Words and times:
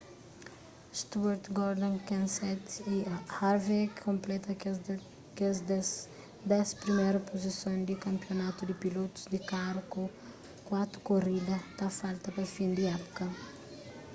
stewart 0.99 1.45
gordon 1.57 1.95
kenseth 2.07 2.71
y 2.95 2.97
harvick 3.37 3.91
konpleta 4.07 4.51
kes 5.37 5.57
dés 6.51 6.67
priméru 6.83 7.19
puzison 7.29 7.75
di 7.87 7.95
kanpionatu 8.05 8.61
di 8.65 8.75
pilotus 8.83 9.23
di 9.33 9.39
karu 9.49 9.81
ku 9.91 10.03
kuatu 10.67 10.97
korida 11.07 11.57
ta 11.77 11.85
falta 11.99 12.27
pa 12.35 12.43
fin 12.55 12.69
di 12.77 12.83
épuka 12.95 13.25